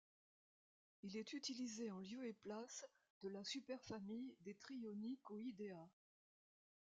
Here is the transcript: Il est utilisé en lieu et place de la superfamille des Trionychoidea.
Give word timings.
Il 1.03 1.15
est 1.15 1.33
utilisé 1.33 1.91
en 1.91 1.99
lieu 1.99 2.25
et 2.25 2.33
place 2.33 2.87
de 3.21 3.29
la 3.29 3.43
superfamille 3.43 4.35
des 4.39 4.55
Trionychoidea. 4.55 5.87